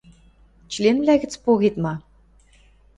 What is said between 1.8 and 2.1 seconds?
ма?